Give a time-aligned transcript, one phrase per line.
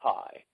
[0.00, 0.44] Hi.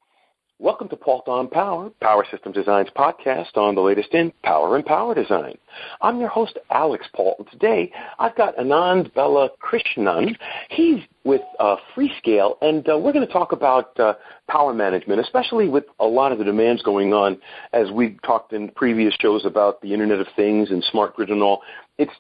[0.59, 4.87] Welcome to Pault on Power, Power Systems Design's podcast on the latest in power and
[4.87, 5.59] power design.
[6.01, 10.35] I'm your host, Alex Pault, and today I've got Anand Bella Krishnan.
[10.71, 14.15] He's with uh, Freescale, and uh, we're going to talk about uh,
[14.49, 17.39] power management, especially with a lot of the demands going on
[17.75, 21.43] as we've talked in previous shows about the Internet of Things and smart grid and
[21.43, 21.61] all.
[21.99, 22.15] It's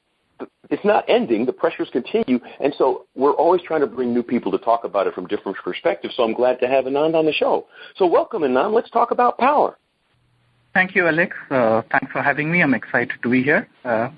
[0.70, 1.46] it's not ending.
[1.46, 5.06] The pressures continue, and so we're always trying to bring new people to talk about
[5.06, 6.14] it from different perspectives.
[6.16, 7.66] So I'm glad to have Anand on the show.
[7.96, 8.72] So welcome, Anand.
[8.75, 9.78] Let's talk about power.
[10.72, 11.36] Thank you, Alex.
[11.50, 12.62] Uh, thanks for having me.
[12.62, 13.68] I'm excited to be here.
[13.84, 14.08] Uh,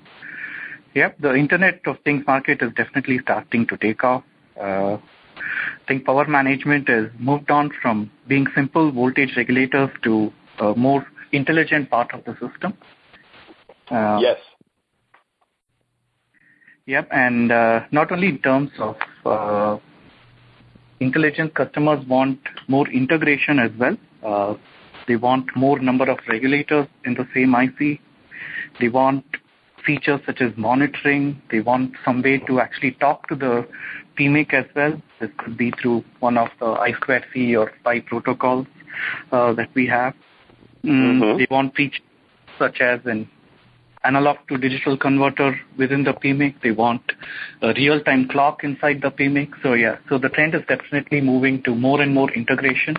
[0.95, 4.23] yep, the Internet of Things market is definitely starting to take off.
[4.59, 4.97] Uh,
[5.37, 11.05] I think power management has moved on from being simple voltage regulators to a more
[11.31, 12.73] intelligent part of the system.
[13.91, 14.37] Uh, yes.
[16.87, 17.09] Yep.
[17.11, 18.95] and uh, Not only in terms of
[19.25, 19.77] uh,
[21.01, 23.97] intelligence, customers want more integration as well.
[24.23, 24.55] Uh,
[25.07, 27.99] they want more number of regulators in the same IC.
[28.79, 29.25] They want
[29.85, 31.41] features such as monitoring.
[31.51, 33.67] They want some way to actually talk to the
[34.17, 35.01] PMIC as well.
[35.19, 38.67] This could be through one of the I2C or SPI protocols
[39.31, 40.13] that we have.
[40.83, 41.37] Mm, mm-hmm.
[41.37, 42.01] They want features
[42.57, 43.29] such as an
[44.07, 46.55] analog to digital converter within the PMIC.
[46.63, 47.01] They want
[47.61, 49.49] a real-time clock inside the PMIC.
[49.61, 52.95] So yeah, so the trend is definitely moving to more and more integration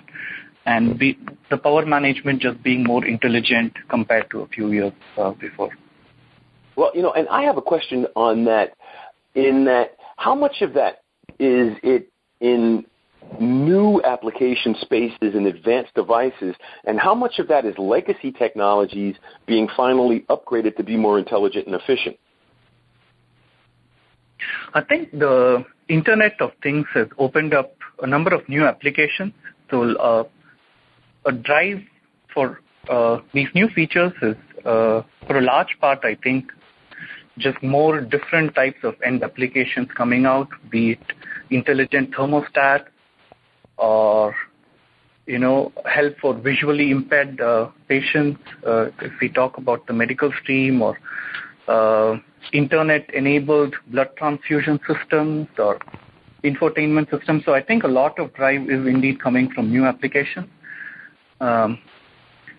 [0.65, 1.17] and be,
[1.49, 5.71] the power management just being more intelligent compared to a few years uh, before.
[6.75, 8.73] Well, you know, and I have a question on that.
[9.35, 11.03] In that, how much of that
[11.39, 12.85] is it in
[13.39, 19.67] new application spaces and advanced devices, and how much of that is legacy technologies being
[19.75, 22.17] finally upgraded to be more intelligent and efficient?
[24.73, 29.33] I think the Internet of Things has opened up a number of new applications.
[29.69, 30.23] So uh,
[31.25, 31.81] a drive
[32.33, 36.51] for uh, these new features is, uh, for a large part, I think,
[37.37, 40.99] just more different types of end applications coming out, be it
[41.49, 42.87] intelligent thermostats,
[43.79, 44.35] or
[45.29, 50.31] you know, help for visually impaired uh, patients, uh, if we talk about the medical
[50.41, 50.97] stream or
[51.67, 52.17] uh,
[52.51, 55.77] internet-enabled blood transfusion systems or
[56.43, 57.45] infotainment systems.
[57.45, 60.47] So I think a lot of drive is indeed coming from new applications.
[61.39, 61.77] Um,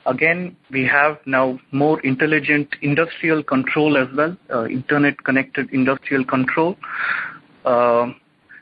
[0.06, 6.76] again, we have now more intelligent industrial control as well, internet-connected industrial control.
[7.64, 8.14] I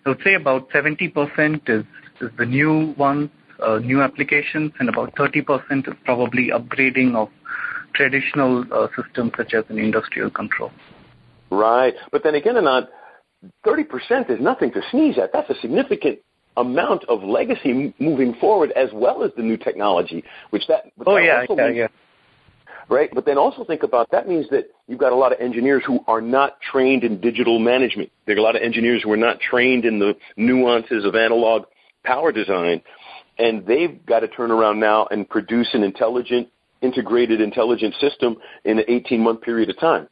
[0.07, 1.85] would say about 70% is
[2.21, 3.31] is the new ones,
[3.65, 7.29] uh, new applications, and about 30% is probably upgrading of
[7.95, 10.71] traditional uh, systems such as an industrial control.
[11.51, 11.95] Right.
[12.13, 12.89] But then again, Anand,
[13.67, 15.31] 30% is nothing to sneeze at.
[15.33, 16.19] That's a significant
[16.57, 20.93] amount of legacy moving forward as well as the new technology, which that.
[21.07, 21.87] Oh, yeah, yeah, means, yeah.
[22.89, 23.11] Right.
[23.13, 26.01] But then also think about that means that you've got a lot of engineers who
[26.07, 28.11] are not trained in digital management.
[28.27, 31.65] There are a lot of engineers who are not trained in the nuances of analog
[32.05, 32.83] power design,
[33.39, 36.49] and they've got to turn around now and produce an intelligent,
[36.83, 40.09] integrated intelligent system in an 18-month period of time.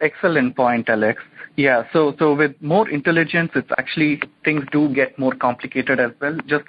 [0.00, 1.20] Excellent point, Alex.
[1.56, 1.82] Yeah.
[1.92, 6.38] So, so with more intelligence, it's actually things do get more complicated as well.
[6.46, 6.64] Just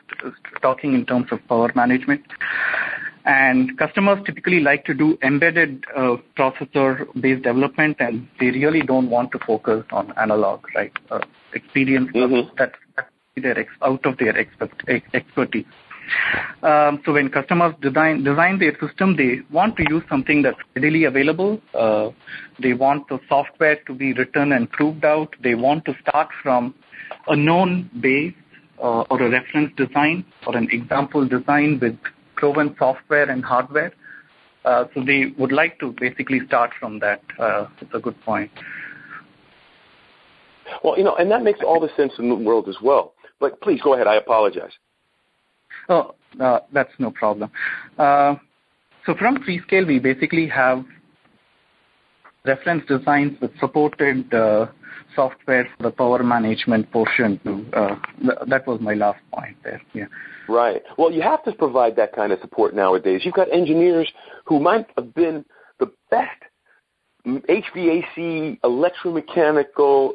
[0.62, 2.24] talking in terms of power management,
[3.24, 9.32] and customers typically like to do embedded uh, processor-based development, and they really don't want
[9.32, 10.92] to focus on analog, right?
[11.12, 11.20] Uh,
[11.54, 12.50] experience mm-hmm.
[13.82, 14.38] Out of their
[15.14, 15.66] expertise.
[16.64, 21.62] Um, so when customers design their system, they want to use something that's readily available.
[21.74, 22.10] Uh,
[22.62, 25.36] they want the software to be written and proved out.
[25.44, 26.74] They want to start from
[27.28, 28.34] a known base
[28.82, 31.98] uh, or a reference design or an example design with
[32.36, 33.94] proven software and hardware.
[34.66, 37.22] Uh, so they would like to basically start from that.
[37.82, 38.52] It's a good point.
[40.84, 43.14] Well, you know, and that makes all the sense in the world as well.
[43.40, 44.08] But please go ahead.
[44.08, 44.72] I apologize.
[45.88, 47.50] Oh, uh, that's no problem.
[47.98, 48.36] Uh,
[49.06, 50.84] so from Freescale, we basically have
[52.46, 54.68] reference designs with supported uh,
[55.16, 57.40] software for the power management portion.
[57.74, 59.82] Uh, th- that was my last point there.
[59.94, 60.06] Yeah.
[60.48, 60.82] Right.
[60.98, 63.22] Well, you have to provide that kind of support nowadays.
[63.24, 64.12] You've got engineers
[64.46, 65.46] who might have been
[65.80, 66.42] the best
[67.26, 70.14] HVAC, electromechanical,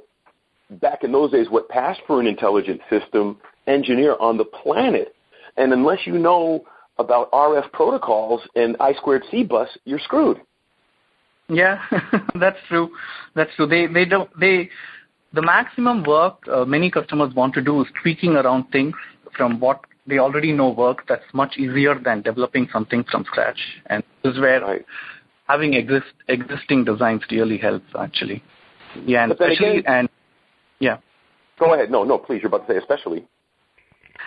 [0.71, 5.15] back in those days what passed for an intelligent system engineer on the planet.
[5.57, 6.65] And unless you know
[6.99, 10.41] about RF protocols and I squared C bus, you're screwed.
[11.49, 11.83] Yeah,
[12.41, 12.91] that's true.
[13.35, 13.67] That's true.
[13.67, 14.71] They they don't they
[15.35, 18.95] the maximum work uh, many customers want to do is tweaking around things
[19.37, 23.59] from what they already know work that's much easier than developing something from scratch.
[23.87, 24.85] And this is where right.
[25.49, 28.43] having exist, existing designs really helps actually.
[29.07, 30.09] Yeah, and especially again- and
[30.85, 30.99] yeah.
[31.59, 31.91] Go ahead.
[31.91, 32.41] No, no, please.
[32.43, 33.27] You're about to say especially.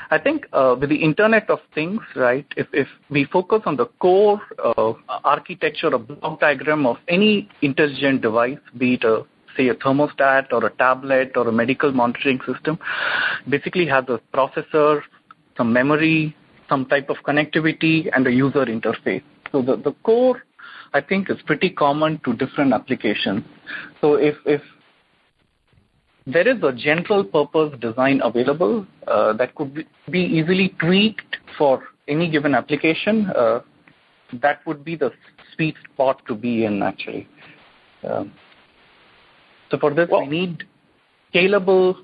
[0.09, 3.87] I think uh, with the Internet of Things, right, if, if we focus on the
[3.99, 4.93] core uh,
[5.23, 9.23] architecture or block diagram of any intelligent device, be it a,
[9.55, 12.79] say a thermostat or a tablet or a medical monitoring system,
[13.49, 15.01] basically has a processor,
[15.57, 16.35] some memory,
[16.69, 19.23] some type of connectivity, and a user interface.
[19.51, 20.43] So the, the core,
[20.93, 23.43] I think, is pretty common to different applications.
[24.01, 24.61] So if, if
[26.27, 32.29] there is a general purpose design available uh, that could be, easily tweaked for any
[32.29, 33.27] given application.
[33.27, 33.61] Uh,
[34.41, 35.11] that would be the
[35.55, 37.27] sweet spot to be in actually.
[38.03, 38.33] Um,
[39.71, 40.65] so for this, Well- we need
[41.33, 42.03] scalable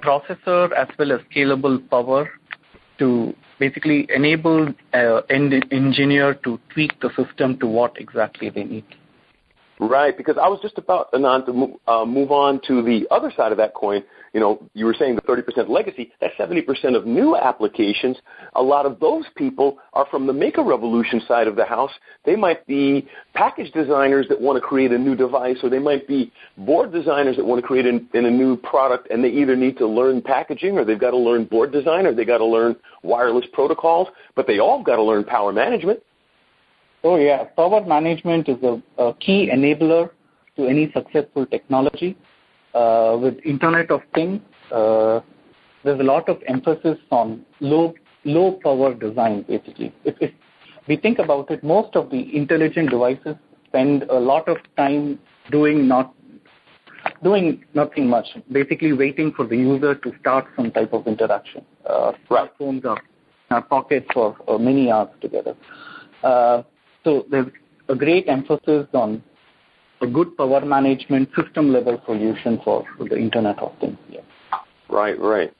[0.00, 2.30] processor as well as scalable power
[2.98, 8.84] to basically enable uh, end engineer to tweak the system to what exactly they need.
[9.80, 13.32] Right, because I was just about Anand to move, uh, move on to the other
[13.36, 14.04] side of that coin.
[14.32, 16.12] You know, you were saying the 30% legacy.
[16.20, 18.16] That's 70% of new applications.
[18.54, 21.90] A lot of those people are from the maker revolution side of the house.
[22.24, 26.06] They might be package designers that want to create a new device, or they might
[26.06, 29.56] be board designers that want to create in, in a new product, and they either
[29.56, 32.46] need to learn packaging, or they've got to learn board design, or they got to
[32.46, 34.06] learn wireless protocols.
[34.36, 36.00] But they all got to learn power management.
[37.04, 40.08] Oh yeah, power management is a, key enabler
[40.56, 42.16] to any successful technology.
[42.72, 44.40] Uh, with Internet of Things,
[44.72, 45.20] uh,
[45.84, 49.44] there's a lot of emphasis on low low power design.
[49.46, 50.32] Basically, if, if
[50.88, 53.36] we think about it, most of the intelligent devices
[53.66, 55.18] spend a lot of time
[55.50, 56.14] doing not
[57.22, 61.62] doing nothing much, basically waiting for the user to start some type of interaction.
[61.84, 62.50] Uh, Right.
[62.58, 62.96] Smartphones are
[63.50, 65.54] in our pockets for many hours together.
[67.04, 67.46] So there's
[67.88, 69.22] a great emphasis on
[70.00, 73.98] a good power management system level solution for the Internet of Things.
[74.10, 74.20] Yeah.
[74.88, 75.52] Right, right.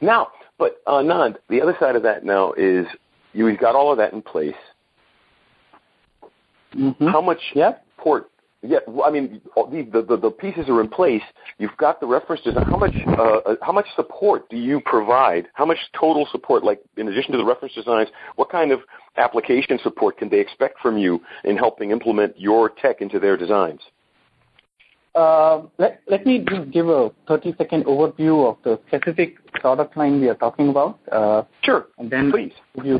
[0.00, 0.28] Now,
[0.58, 2.86] but uh, Nand, the other side of that now is
[3.32, 4.54] you've got all of that in place.
[6.74, 7.10] Mhm.
[7.10, 7.74] How much Yeah.
[7.96, 8.30] port?
[8.62, 11.22] Yeah, well, I mean, the, the the pieces are in place.
[11.58, 12.64] You've got the reference design.
[12.64, 15.46] How much uh, uh, how much support do you provide?
[15.54, 16.64] How much total support?
[16.64, 18.80] Like in addition to the reference designs, what kind of
[19.16, 23.80] application support can they expect from you in helping implement your tech into their designs?
[25.14, 30.20] Uh, let, let me just give a 30 second overview of the specific product line
[30.20, 30.98] we are talking about.
[31.10, 32.52] Uh, Sure, and then please.
[32.84, 32.98] you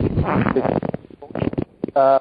[1.95, 2.19] uh,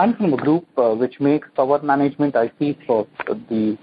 [0.00, 3.76] I'm from a group uh, which makes power management ICs for the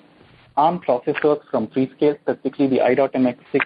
[0.56, 3.62] ARM processors from Freescale, specifically the i.MX6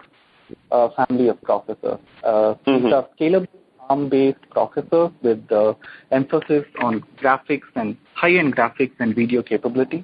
[0.69, 1.99] uh, family of processors.
[2.25, 2.81] Uh, Mhm.
[2.83, 3.47] These are scalable
[3.89, 5.75] ARM-based processors with uh,
[6.11, 10.03] emphasis on graphics and high-end graphics and video capability.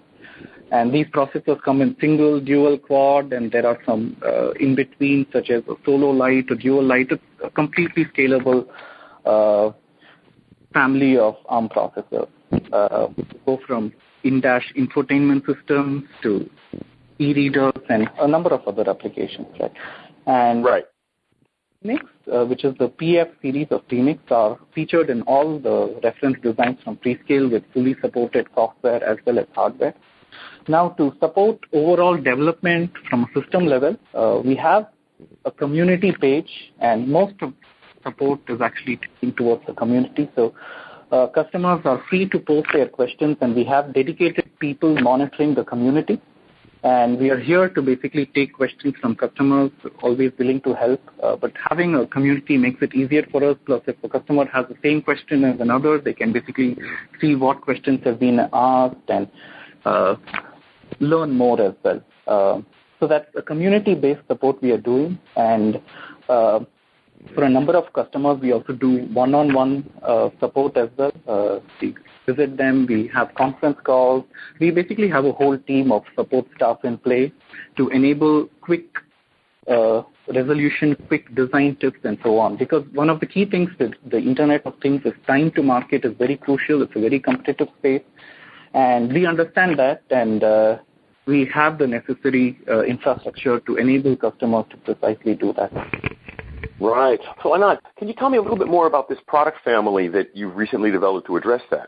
[0.72, 5.26] And these processors come in single, dual, quad, and there are some uh, in between,
[5.34, 7.12] such as a solo light or dual light.
[7.12, 8.66] It's a completely scalable
[9.26, 9.72] uh,
[10.74, 12.30] family of ARM processors.
[12.72, 13.08] Uh,
[13.46, 13.92] go from
[14.24, 16.50] in-dash infotainment systems to
[17.20, 19.72] e-readers and a number of other applications, right?
[20.26, 20.86] And Right.
[21.84, 26.38] PMICs, uh, which is the PF series of PMICs, are featured in all the reference
[26.42, 29.94] designs from Freescale with fully supported software as well as hardware.
[30.68, 34.88] Now, to support overall development from a system level, uh, we have
[35.46, 36.50] a community page,
[36.80, 37.54] and most of
[38.04, 40.30] support is actually taken towards the community.
[40.36, 40.54] So,
[41.10, 46.22] customers are free to post their questions, and we have dedicated people monitoring the community.
[46.84, 49.72] And we are here to basically take questions from customers,
[50.02, 51.02] always willing to help.
[51.22, 53.58] Uh, but having a community makes it easier for us.
[53.66, 56.78] Plus, if a customer has the same question as another, they can basically
[57.20, 59.28] see what questions have been asked and
[59.86, 60.16] uh,
[61.00, 62.02] learn more as well.
[62.28, 62.62] Uh,
[63.00, 65.18] so that's a community-based support we are doing.
[67.26, 71.12] Uh, for a number of customers, we also do one-on-one uh, support as well.
[71.28, 71.96] Uh, we
[72.26, 74.26] visit them, we have conference calls.
[74.60, 77.32] We basically have a whole team of support staff in play
[77.78, 78.86] to enable quick
[79.68, 82.58] uh, resolution, quick design tips, and so on.
[82.58, 86.06] Because one of the key things with the Internet of Things is time to market
[86.06, 86.82] is very crucial.
[86.82, 88.04] It's a very competitive space,
[88.74, 90.78] and we understand that, and uh,
[91.26, 95.72] we have the necessary uh, infrastructure to enable customers to precisely do that.
[96.80, 97.20] Right.
[97.42, 100.36] So Anand, can you tell me a little bit more about this product family that
[100.36, 101.88] you've recently developed to address that?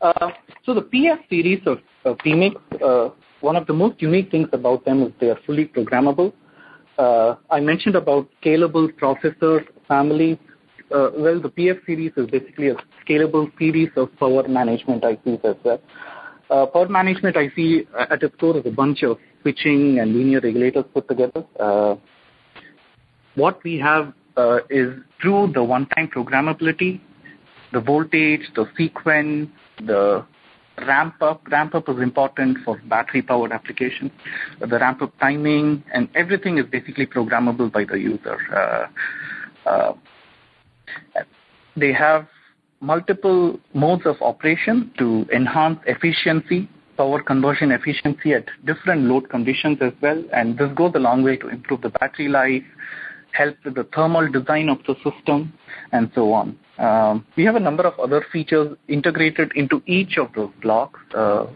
[0.00, 0.30] Uh,
[0.64, 4.84] so the PF series of uh, PMICs, uh, one of the most unique things about
[4.84, 6.32] them is they are fully programmable.
[6.98, 10.38] uh, I mentioned about scalable processor families.
[10.94, 15.56] Uh, well, the PF series is basically a scalable series of power management ICs as
[15.64, 15.80] well.
[16.50, 20.84] Uh, power management IC at its core is a bunch of switching and linear regulators
[20.94, 21.44] put together.
[23.38, 24.88] What we have uh, is
[25.22, 27.00] through the one-time programmability,
[27.72, 30.26] the voltage, the sequence, the
[30.78, 31.46] ramp up.
[31.48, 34.10] Ramp up is important for battery powered applications.
[34.58, 38.38] The ramp up timing and everything is basically programmable by the user.
[38.52, 39.92] Uh, uh,
[41.76, 42.26] they have
[42.80, 49.92] multiple modes of operation to enhance efficiency, power conversion efficiency at different load conditions as
[50.02, 50.20] well.
[50.32, 52.64] And this goes a long way to improve the battery life,
[53.32, 55.52] help with the thermal design of the system,
[55.92, 56.58] and so on.
[56.78, 61.00] Um, we have a number of other features integrated into each of those blocks.
[61.14, 61.46] Uh,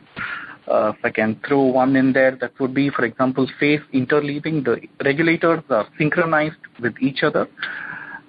[0.68, 4.64] uh, if I can throw one in there, that would be, for example, phase interleaving.
[4.64, 7.48] The regulators are synchronized with each other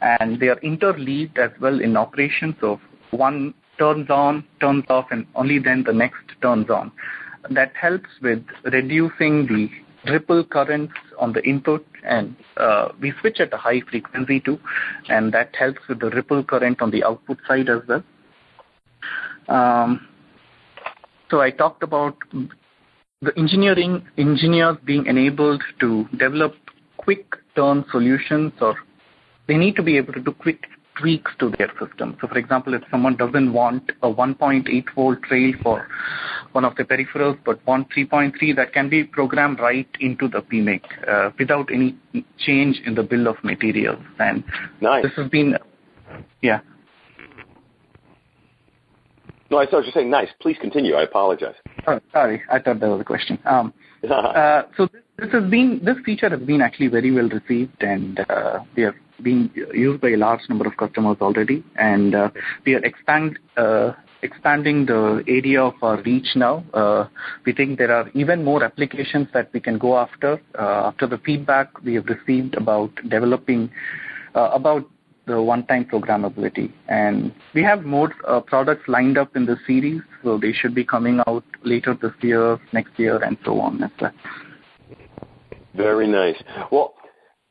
[0.01, 2.55] and they are interleaved as well in operation.
[2.59, 2.79] So
[3.11, 6.91] one turns on, turns off, and only then the next turns on.
[7.49, 9.69] That helps with reducing the
[10.05, 14.59] ripple currents on the input and uh, we switch at a high frequency too
[15.09, 18.03] and that helps with the ripple current on the output side as well.
[19.47, 20.07] Um,
[21.29, 22.17] so I talked about
[23.21, 26.55] the engineering engineers being enabled to develop
[26.97, 28.75] quick turn solutions or
[29.47, 30.63] they need to be able to do quick
[30.99, 32.17] tweaks to their system.
[32.21, 35.87] So, for example, if someone doesn't want a 1.8 volt trail for
[36.51, 40.81] one of the peripherals, but want 3.3, that can be programmed right into the PMIC
[41.07, 41.95] uh, without any
[42.37, 44.01] change in the bill of materials.
[44.19, 44.43] And
[44.81, 45.03] nice.
[45.03, 45.57] this has been,
[46.41, 46.61] yeah.
[49.49, 50.29] No, I was just saying nice.
[50.41, 50.95] Please continue.
[50.95, 51.55] I apologize.
[51.85, 53.37] Oh, sorry, I thought that was a question.
[53.45, 53.71] Um,
[54.09, 58.19] uh, so this, this, has been this feature has been actually very well received, and
[58.29, 62.29] uh, we have being used by a large number of customers already, and uh,
[62.65, 62.81] we are
[63.57, 66.63] uh, expanding the area of our reach now.
[66.73, 67.07] Uh,
[67.45, 70.41] we think there are even more applications that we can go after.
[70.57, 73.71] After the feedback we have received about developing
[74.33, 74.89] about
[75.25, 78.09] the one-time programmability, and we have more
[78.47, 82.59] products lined up in the series, so they should be coming out later this year,
[82.73, 83.89] next year, and so on.
[85.75, 86.35] Very nice.
[86.71, 86.93] Well,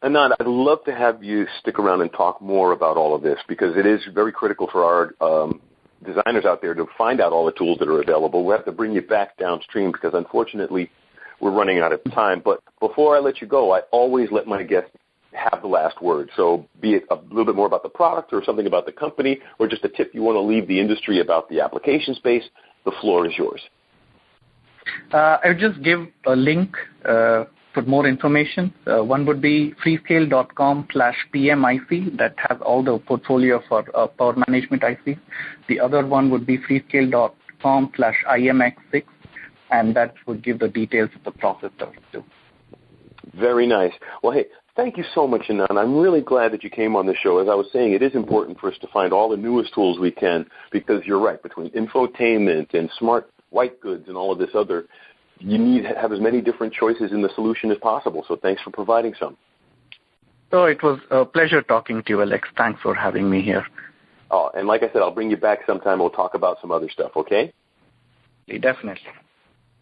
[0.02, 3.38] Anand, I'd love to have you stick around and talk more about all of this
[3.48, 5.60] because it is very critical for our um,
[6.04, 8.44] designers out there to find out all the tools that are available.
[8.44, 10.90] We have to bring you back downstream because unfortunately
[11.40, 12.42] we're running out of time.
[12.44, 14.90] But before I let you go, I always let my guests
[15.34, 16.30] have the last word.
[16.36, 19.38] So be it a little bit more about the product or something about the company
[19.60, 22.44] or just a tip you want to leave the industry about the application space,
[22.84, 23.60] the floor is yours.
[25.12, 28.72] Uh, I'll just give a link uh, for more information.
[28.86, 34.34] Uh, one would be freescale.com slash PMIC that has all the portfolio for uh, power
[34.46, 35.18] management IC.
[35.68, 39.04] The other one would be freescale.com slash IMX6
[39.72, 42.22] and that would give the details of the processor too.
[43.34, 43.92] Very nice.
[44.22, 45.78] Well, hey, thank you so much, Anand.
[45.78, 47.38] I'm really glad that you came on the show.
[47.38, 49.98] As I was saying, it is important for us to find all the newest tools
[49.98, 54.50] we can because you're right, between infotainment and smart white goods and all of this
[54.54, 54.86] other
[55.42, 58.24] you need to have as many different choices in the solution as possible.
[58.28, 59.36] So thanks for providing some.
[60.50, 62.48] So it was a pleasure talking to you, Alex.
[62.56, 63.66] Thanks for having me here.
[64.30, 65.98] Oh, and like I said, I'll bring you back sometime.
[65.98, 67.52] We'll talk about some other stuff, okay?
[68.48, 69.12] Definitely.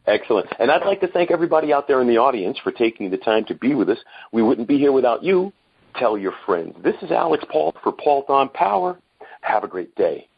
[0.06, 0.48] Excellent.
[0.58, 3.44] And I'd like to thank everybody out there in the audience for taking the time
[3.46, 3.98] to be with us.
[4.32, 5.52] We wouldn't be here without you.
[5.96, 6.74] Tell your friends.
[6.82, 8.98] This is Alex Paul for Paul on Power.
[9.42, 10.28] Have a great day.